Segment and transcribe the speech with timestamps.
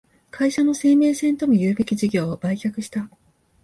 [0.31, 3.07] 会社の生命線ともいうべき事業を売却した